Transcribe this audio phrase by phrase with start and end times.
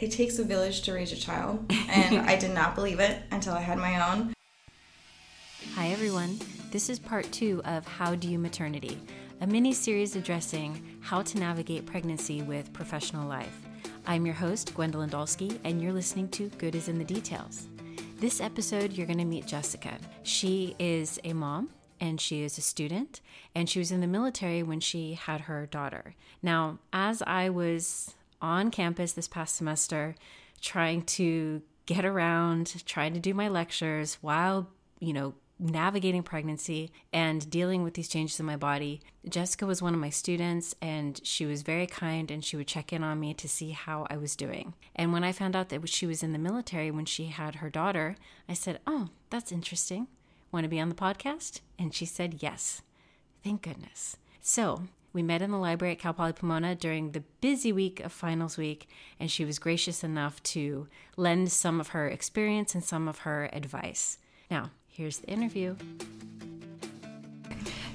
[0.00, 3.52] It takes a village to raise a child, and I did not believe it until
[3.52, 4.32] I had my own.
[5.74, 6.38] Hi, everyone.
[6.70, 8.98] This is part two of How Do You Maternity,
[9.42, 13.54] a mini series addressing how to navigate pregnancy with professional life.
[14.06, 17.66] I'm your host, Gwendolyn Dolsky, and you're listening to Good is in the Details.
[18.20, 19.98] This episode, you're going to meet Jessica.
[20.22, 21.68] She is a mom
[22.00, 23.20] and she is a student,
[23.54, 26.14] and she was in the military when she had her daughter.
[26.42, 30.14] Now, as I was on campus this past semester,
[30.60, 34.68] trying to get around, trying to do my lectures while,
[35.00, 39.00] you know, navigating pregnancy and dealing with these changes in my body.
[39.28, 42.92] Jessica was one of my students and she was very kind and she would check
[42.92, 44.74] in on me to see how I was doing.
[44.96, 47.68] And when I found out that she was in the military when she had her
[47.68, 48.16] daughter,
[48.48, 50.06] I said, Oh, that's interesting.
[50.50, 51.60] Want to be on the podcast?
[51.78, 52.82] And she said, Yes.
[53.44, 54.16] Thank goodness.
[54.40, 58.12] So we met in the library at Cal Poly Pomona during the busy week of
[58.12, 58.88] finals week,
[59.18, 60.86] and she was gracious enough to
[61.16, 64.18] lend some of her experience and some of her advice.
[64.50, 65.76] Now, here's the interview.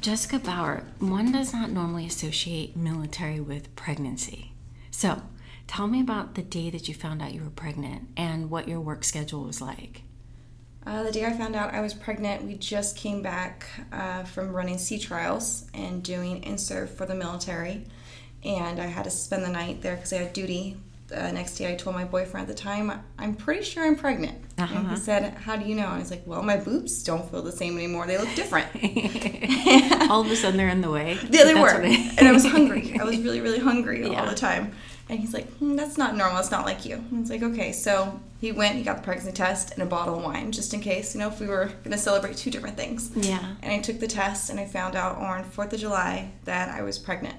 [0.00, 4.52] Jessica Bauer, one does not normally associate military with pregnancy.
[4.90, 5.22] So,
[5.66, 8.80] tell me about the day that you found out you were pregnant and what your
[8.80, 10.02] work schedule was like.
[10.86, 14.52] Uh, the day I found out I was pregnant, we just came back uh, from
[14.52, 17.84] running sea trials and doing INSURV for the military.
[18.44, 20.76] And I had to spend the night there because I had duty.
[21.08, 24.38] The next day, I told my boyfriend at the time, I'm pretty sure I'm pregnant.
[24.58, 24.74] Uh-huh.
[24.76, 25.84] And he said, How do you know?
[25.84, 28.06] And I was like, Well, my boobs don't feel the same anymore.
[28.06, 28.68] They look different.
[30.10, 31.18] all of a sudden, they're in the way.
[31.30, 31.80] Yeah, they were.
[31.80, 32.96] and I was hungry.
[32.98, 34.20] I was really, really hungry yeah.
[34.20, 34.72] all the time.
[35.08, 36.40] And he's like, hmm, that's not normal.
[36.40, 36.96] It's not like you.
[36.96, 37.72] And it's like, okay.
[37.72, 40.80] So he went, he got the pregnancy test and a bottle of wine just in
[40.80, 43.12] case, you know, if we were going to celebrate two different things.
[43.14, 43.54] Yeah.
[43.62, 46.82] And I took the test and I found out on 4th of July that I
[46.82, 47.36] was pregnant.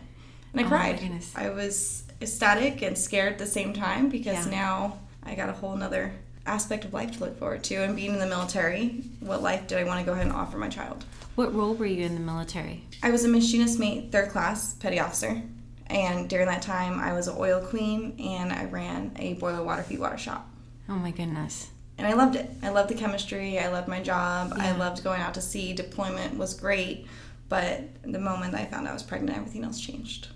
[0.54, 1.22] And I oh cried.
[1.36, 4.52] I was ecstatic and scared at the same time because yeah.
[4.52, 6.14] now I got a whole nother
[6.46, 7.76] aspect of life to look forward to.
[7.76, 10.58] And being in the military, what life did I want to go ahead and offer
[10.58, 11.04] my child?
[11.36, 12.86] What role were you in the military?
[13.04, 15.42] I was a machinist mate, third class, petty officer.
[15.90, 19.84] And during that time, I was an oil queen and I ran a boiler water
[19.84, 20.50] feed water shop.
[20.90, 21.70] Oh my goodness.
[21.98, 22.50] And I loved it.
[22.62, 23.58] I loved the chemistry.
[23.58, 24.54] I loved my job.
[24.56, 24.66] Yeah.
[24.66, 25.74] I loved going out to sea.
[25.74, 27.08] Deployment was great.
[27.50, 30.28] But the moment I found I was pregnant, everything else changed.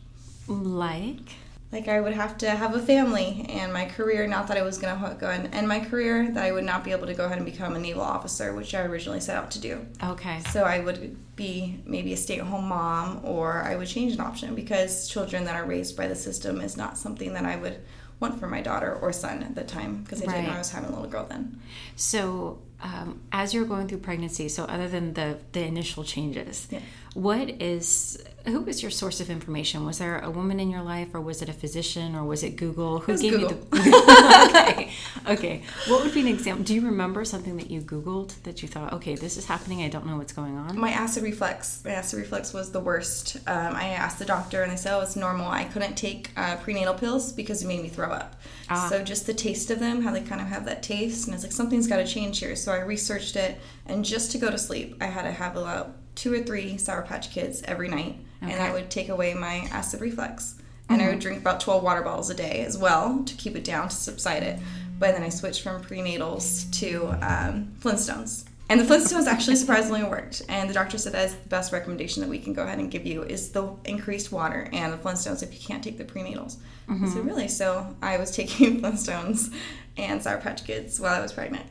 [0.48, 1.36] Like?
[1.72, 4.28] Like I would have to have a family and my career.
[4.28, 6.84] Not that I was going to go and end my career, that I would not
[6.84, 9.52] be able to go ahead and become a naval officer, which I originally set out
[9.52, 9.86] to do.
[10.04, 10.42] Okay.
[10.52, 15.08] So I would be maybe a stay-at-home mom, or I would change an option because
[15.08, 17.80] children that are raised by the system is not something that I would
[18.20, 20.34] want for my daughter or son at the time because I right.
[20.36, 21.60] didn't know I was having a little girl then.
[21.96, 26.80] So um, as you're going through pregnancy, so other than the the initial changes, yeah.
[27.14, 29.86] What is who was your source of information?
[29.86, 32.56] Was there a woman in your life, or was it a physician, or was it
[32.56, 33.00] Google?
[33.00, 33.52] Who it gave Google.
[33.52, 34.66] you the?
[34.68, 34.92] okay,
[35.28, 35.64] okay.
[35.88, 36.64] What would be an example?
[36.64, 39.84] Do you remember something that you Googled that you thought, okay, this is happening.
[39.84, 40.80] I don't know what's going on.
[40.80, 41.84] My acid reflux.
[41.86, 43.38] My acid reflux was the worst.
[43.48, 45.48] Um, I asked the doctor, and they said, oh, it's normal.
[45.48, 48.42] I couldn't take uh, prenatal pills because it made me throw up.
[48.70, 48.88] Ah.
[48.90, 51.44] So just the taste of them, how they kind of have that taste, and it's
[51.44, 52.56] like something's got to change here.
[52.56, 55.96] So I researched it, and just to go to sleep, I had to have about
[56.16, 58.54] two or three Sour Patch Kids every night, okay.
[58.54, 60.56] and I would take away my acid reflux.
[60.90, 61.08] And mm-hmm.
[61.08, 61.22] I would mm-hmm.
[61.22, 64.44] drink about 12 water bottles a day as well to keep it down to subside
[64.44, 64.60] it.
[65.00, 68.46] But then I switched from prenatals to um, Flintstones.
[68.72, 70.44] And the Flintstones actually surprisingly worked.
[70.48, 73.06] And the doctor said that's the best recommendation that we can go ahead and give
[73.06, 76.58] you is the increased water and the Flintstones if you can't take the prenatals.
[76.88, 77.08] Mm-hmm.
[77.08, 79.54] So really, so I was taking Flintstones
[79.98, 81.66] and Sour Patch Kids while I was pregnant.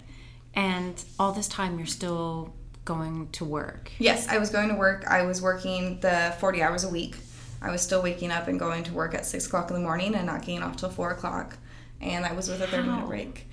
[0.55, 2.53] And all this time, you're still
[2.91, 3.93] going to work.
[4.01, 5.07] Yes, I was going to work.
[5.07, 7.17] I was working the 40 hours a week.
[7.63, 10.17] I was still waking up and going to work at six o'clock in the morning
[10.17, 11.57] and not getting off till four o'clock.
[12.01, 13.47] And I was with a 30 minute break.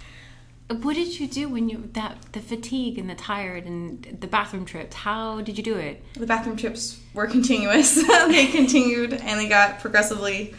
[0.81, 4.65] What did you do when you that the fatigue and the tired and the bathroom
[4.65, 4.95] trips?
[4.95, 6.03] How did you do it?
[6.15, 7.93] The bathroom trips were continuous.
[8.27, 10.55] they continued and they got progressively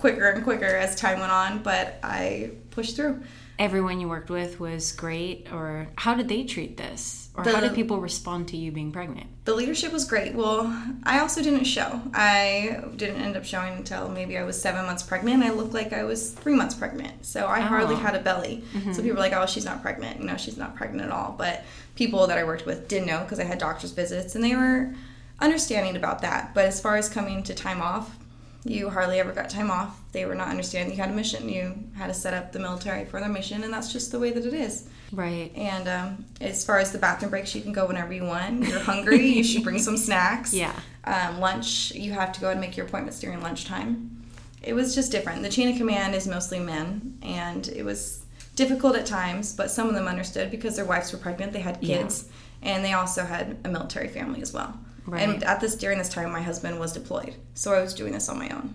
[0.00, 3.22] quicker and quicker as time went on, but I pushed through.
[3.58, 7.30] Everyone you worked with was great, or how did they treat this?
[7.36, 9.26] Or the, how did people respond to you being pregnant?
[9.44, 10.34] The leadership was great.
[10.34, 10.66] Well,
[11.04, 12.00] I also didn't show.
[12.12, 15.42] I didn't end up showing until maybe I was seven months pregnant.
[15.42, 17.26] I looked like I was three months pregnant.
[17.26, 17.62] So I oh.
[17.62, 18.64] hardly had a belly.
[18.72, 18.92] Mm-hmm.
[18.92, 20.20] So people were like, oh, she's not pregnant.
[20.20, 21.34] You know, she's not pregnant at all.
[21.36, 21.64] But
[21.96, 24.94] people that I worked with didn't know because I had doctor's visits and they were
[25.40, 26.54] understanding about that.
[26.54, 28.16] But as far as coming to time off,
[28.64, 30.00] you hardly ever got time off.
[30.12, 31.48] They were not understanding you had a mission.
[31.48, 34.30] You had to set up the military for their mission, and that's just the way
[34.30, 34.88] that it is.
[35.12, 35.52] Right.
[35.54, 38.66] And um, as far as the bathroom breaks, you can go whenever you want.
[38.66, 40.54] You're hungry, you should bring some snacks.
[40.54, 40.74] Yeah.
[41.04, 44.22] Um, lunch, you have to go and make your appointments during lunchtime.
[44.62, 45.42] it was just different.
[45.42, 48.24] The chain of command is mostly men, and it was
[48.56, 51.80] difficult at times, but some of them understood because their wives were pregnant, they had
[51.82, 52.30] kids,
[52.62, 52.74] yeah.
[52.74, 54.78] and they also had a military family as well.
[55.06, 55.22] Right.
[55.22, 58.28] And at this during this time, my husband was deployed, so I was doing this
[58.28, 58.74] on my own.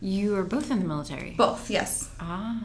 [0.00, 1.30] You were both in the military.
[1.32, 2.10] Both, yes.
[2.20, 2.62] Ah.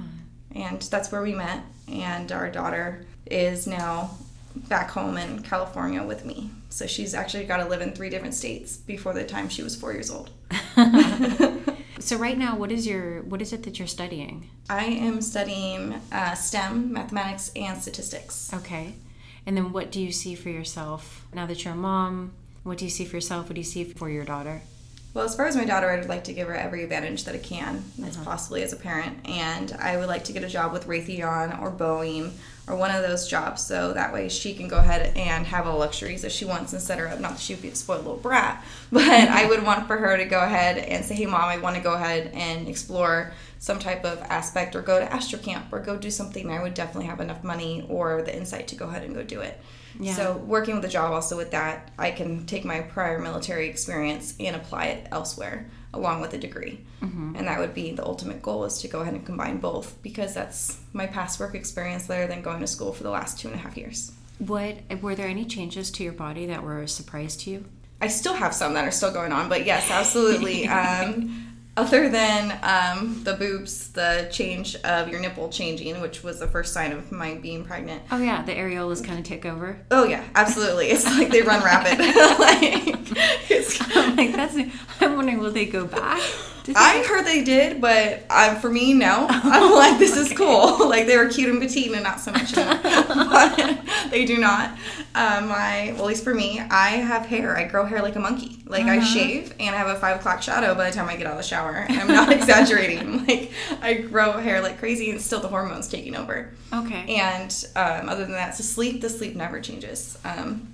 [0.54, 4.12] And that's where we met, and our daughter is now
[4.56, 6.52] back home in California with me.
[6.70, 9.76] So she's actually got to live in three different states before the time she was
[9.76, 10.30] four years old.
[12.00, 14.50] so right now, what is your what is it that you're studying?
[14.70, 18.54] I am studying uh, STEM, mathematics, and statistics.
[18.54, 18.96] Okay,
[19.46, 22.34] and then what do you see for yourself now that you're a mom?
[22.64, 23.46] What do you see for yourself?
[23.46, 24.62] What do you see for your daughter?
[25.14, 27.36] Well, as far as my daughter, I would like to give her every advantage that
[27.36, 28.24] I can, uh-huh.
[28.24, 29.18] possibly as a parent.
[29.26, 32.32] And I would like to get a job with Raytheon or Boeing
[32.68, 33.64] or one of those jobs.
[33.64, 36.74] So that way she can go ahead and have all the luxuries that she wants
[36.74, 39.88] instead of not that she would be a spoiled little brat but i would want
[39.88, 42.68] for her to go ahead and say hey mom i want to go ahead and
[42.68, 46.50] explore some type of aspect or go to astro camp or go do something.
[46.50, 49.42] I would definitely have enough money or the insight to go ahead and go do
[49.42, 49.62] it.
[50.00, 50.16] Yeah.
[50.16, 54.34] so working with a job also with that i can take my prior military experience
[54.40, 56.82] and apply it elsewhere along with a degree.
[57.02, 57.36] Mm-hmm.
[57.36, 60.34] And that would be the ultimate goal is to go ahead and combine both because
[60.34, 63.56] that's my past work experience there than going to school for the last two and
[63.56, 64.12] a half years.
[64.40, 67.66] What were there any changes to your body that were a surprise to you?
[68.02, 70.68] I still have some that are still going on, but yes, absolutely.
[70.68, 71.51] um,
[71.82, 76.74] other than um, the boobs, the change of your nipple changing, which was the first
[76.74, 78.04] sign of my being pregnant.
[78.12, 79.80] Oh yeah, the areolas kind of take over.
[79.90, 80.88] Oh yeah, absolutely.
[80.92, 81.98] It's like they run rapid.
[82.40, 84.56] like, I'm like that's.
[85.02, 86.22] I'm wondering, will they go back?
[86.76, 89.28] I heard they did, but um, for me, no.
[89.30, 90.88] I'm like, this is cool.
[90.90, 92.54] like they were cute and petite, and not so much.
[92.56, 93.80] but
[94.10, 94.72] they do not.
[95.16, 97.58] Um, my well, at least for me, I have hair.
[97.58, 98.64] I grow hair like a monkey.
[98.66, 98.94] Like uh-huh.
[98.94, 101.34] I shave, and I have a five o'clock shadow by the time I get out
[101.34, 101.86] of the shower.
[101.88, 103.26] And I'm not exaggerating.
[103.26, 106.52] Like I grow hair like crazy, and still the hormones taking over.
[106.74, 107.16] Okay.
[107.16, 109.02] And um, other than that, so sleep.
[109.02, 110.18] The sleep never changes.
[110.24, 110.74] Um,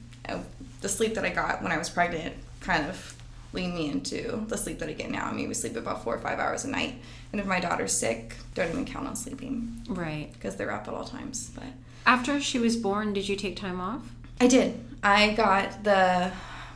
[0.81, 3.16] the sleep that I got when I was pregnant kind of
[3.53, 5.25] lean me into the sleep that I get now.
[5.25, 6.95] I mean, we sleep about four or five hours a night.
[7.31, 9.85] And if my daughter's sick, don't even count on sleeping.
[9.89, 10.31] Right.
[10.33, 11.51] Because they're up at all times.
[11.55, 11.65] But
[12.05, 14.01] after she was born, did you take time off?
[14.39, 14.83] I did.
[15.03, 16.31] I got the,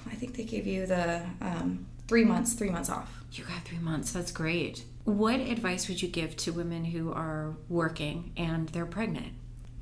[0.05, 3.23] I think they gave you the um, three months, three months off.
[3.31, 4.11] You got three months.
[4.11, 4.83] That's great.
[5.05, 9.33] What advice would you give to women who are working and they're pregnant?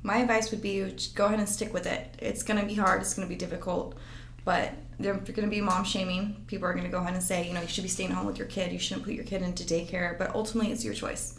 [0.02, 2.14] My advice would be go ahead and stick with it.
[2.18, 3.96] It's going to be hard, it's going to be difficult,
[4.44, 6.44] but they're going to be mom shaming.
[6.46, 8.26] People are going to go ahead and say, you know, you should be staying home
[8.26, 8.72] with your kid.
[8.72, 10.18] You shouldn't put your kid into daycare.
[10.18, 11.38] But ultimately, it's your choice.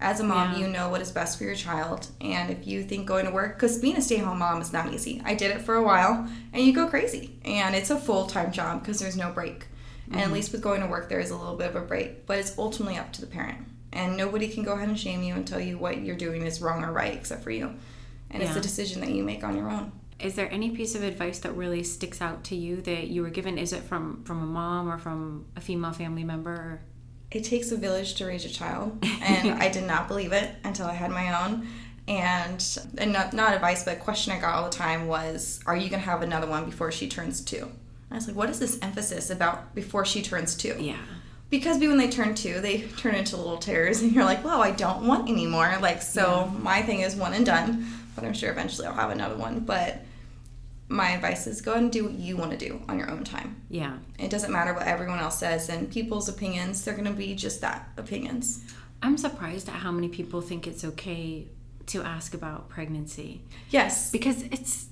[0.00, 0.58] As a mom, yeah.
[0.58, 2.06] you know what is best for your child.
[2.20, 4.92] And if you think going to work, because being a stay home mom is not
[4.92, 5.20] easy.
[5.24, 7.38] I did it for a while, and you go crazy.
[7.44, 9.60] And it's a full time job because there's no break.
[9.60, 10.12] Mm-hmm.
[10.12, 10.34] And at mm-hmm.
[10.34, 12.26] least with going to work, there is a little bit of a break.
[12.26, 13.58] But it's ultimately up to the parent.
[13.92, 16.60] And nobody can go ahead and shame you and tell you what you're doing is
[16.60, 17.74] wrong or right except for you.
[18.30, 18.48] And yeah.
[18.48, 21.38] it's a decision that you make on your own is there any piece of advice
[21.40, 24.46] that really sticks out to you that you were given is it from from a
[24.46, 26.80] mom or from a female family member
[27.30, 30.86] it takes a village to raise a child and i did not believe it until
[30.86, 31.66] i had my own
[32.08, 35.76] and and not, not advice but a question i got all the time was are
[35.76, 38.50] you going to have another one before she turns two and i was like what
[38.50, 40.96] is this emphasis about before she turns two yeah
[41.50, 44.70] because when they turn two, they turn into little terrors, and you're like, "Wow, I
[44.70, 46.58] don't want anymore." Like, so yeah.
[46.60, 49.60] my thing is one and done, but I'm sure eventually I'll have another one.
[49.60, 50.02] But
[50.88, 53.60] my advice is go and do what you want to do on your own time.
[53.68, 53.98] Yeah.
[54.18, 57.60] It doesn't matter what everyone else says and people's opinions, they're going to be just
[57.60, 58.64] that opinions.
[59.02, 61.48] I'm surprised at how many people think it's okay
[61.86, 63.42] to ask about pregnancy.
[63.70, 64.10] Yes.
[64.10, 64.86] Because it's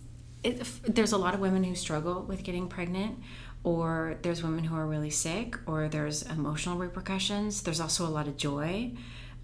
[0.45, 3.19] it, there's a lot of women who struggle with getting pregnant
[3.65, 7.63] or there's women who are really sick or there's emotional repercussions.
[7.63, 8.93] There's also a lot of joy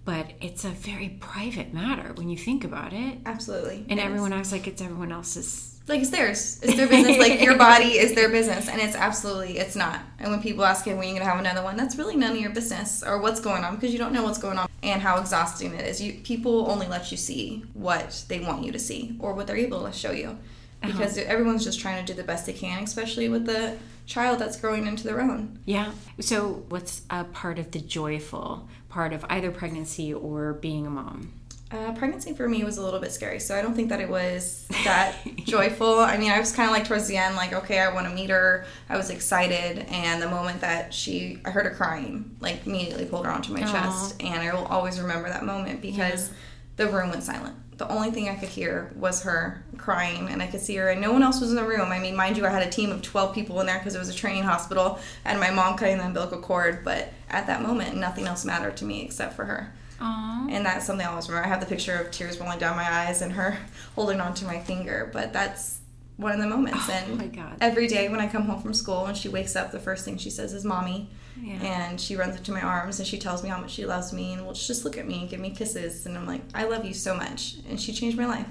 [0.05, 3.19] but it's a very private matter when you think about it.
[3.25, 3.85] Absolutely.
[3.89, 4.39] And it everyone is.
[4.39, 6.59] acts like it's everyone else's like it's theirs.
[6.61, 7.17] It's their business.
[7.17, 10.01] like your body is their business, and it's absolutely it's not.
[10.19, 12.37] And when people ask you when you're gonna have another one, that's really none of
[12.37, 15.19] your business or what's going on because you don't know what's going on and how
[15.19, 16.01] exhausting it is.
[16.01, 19.57] You people only let you see what they want you to see or what they're
[19.57, 20.37] able to show you
[20.83, 20.91] uh-huh.
[20.91, 21.27] because uh-huh.
[21.27, 24.85] everyone's just trying to do the best they can, especially with the child that's growing
[24.85, 25.59] into their own.
[25.65, 25.91] Yeah.
[26.19, 31.33] So, what's a part of the joyful part of either pregnancy or being a mom?
[31.73, 34.07] Uh, pregnancy for me was a little bit scary, so I don't think that it
[34.07, 35.97] was that joyful.
[35.97, 38.13] I mean, I was kind of like towards the end, like, okay, I want to
[38.13, 38.67] meet her.
[38.89, 43.25] I was excited, and the moment that she, I heard her crying, like immediately pulled
[43.25, 43.71] her onto my Aww.
[43.71, 46.35] chest, and I will always remember that moment because yeah.
[46.75, 47.55] the room went silent.
[47.79, 51.01] The only thing I could hear was her crying, and I could see her, and
[51.01, 51.91] no one else was in the room.
[51.91, 53.99] I mean, mind you, I had a team of 12 people in there because it
[53.99, 57.97] was a training hospital, and my mom cutting the umbilical cord, but at that moment,
[57.97, 59.73] nothing else mattered to me except for her.
[60.03, 60.51] Aww.
[60.51, 61.45] And that's something I always remember.
[61.45, 63.57] I have the picture of tears rolling down my eyes and her
[63.95, 65.79] holding onto my finger, but that's
[66.17, 66.89] one of the moments.
[66.89, 69.79] Oh, and every day when I come home from school and she wakes up, the
[69.79, 71.09] first thing she says is "mommy,"
[71.41, 71.55] yeah.
[71.63, 74.33] and she runs into my arms and she tells me how much she loves me
[74.33, 76.05] and will just look at me and give me kisses.
[76.05, 78.47] And I'm like, I love you so much, and she changed my life.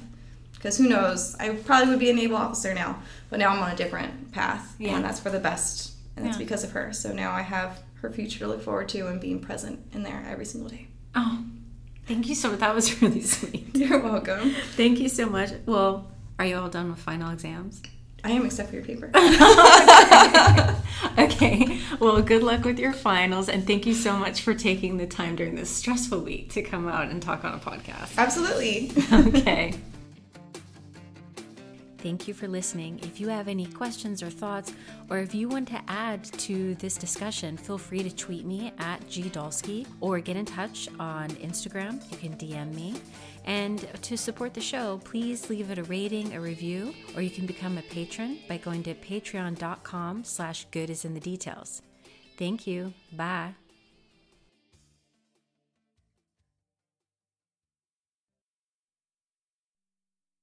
[0.54, 1.34] Because who knows?
[1.36, 4.74] I probably would be a naval officer now, but now I'm on a different path,
[4.78, 4.96] yeah.
[4.96, 6.44] and that's for the best, and that's yeah.
[6.44, 6.92] because of her.
[6.92, 10.24] So now I have her future to look forward to and being present in there
[10.28, 10.88] every single day.
[11.14, 11.44] Oh,
[12.06, 12.60] thank you so much.
[12.60, 13.74] That was really sweet.
[13.74, 14.54] You're welcome.
[14.76, 15.50] Thank you so much.
[15.66, 17.82] Well, are you all done with final exams?
[18.24, 19.10] I am, except for your paper.
[21.18, 21.80] okay.
[21.98, 25.34] Well, good luck with your finals, and thank you so much for taking the time
[25.34, 28.16] during this stressful week to come out and talk on a podcast.
[28.16, 28.92] Absolutely.
[29.12, 29.74] okay.
[32.02, 32.98] Thank you for listening.
[33.02, 34.72] If you have any questions or thoughts,
[35.08, 39.00] or if you want to add to this discussion, feel free to tweet me at
[39.02, 42.02] gdolsky or get in touch on Instagram.
[42.10, 42.94] You can DM me.
[43.44, 47.46] And to support the show, please leave it a rating, a review, or you can
[47.46, 51.82] become a patron by going to patreon.com slash good is in the details.
[52.36, 52.94] Thank you.
[53.12, 53.54] Bye.